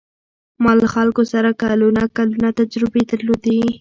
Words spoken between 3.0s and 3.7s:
درلودې.